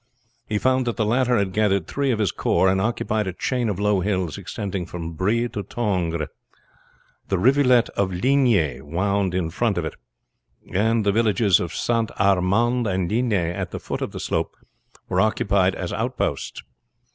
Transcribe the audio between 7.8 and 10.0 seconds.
of Ligny wound in front of it,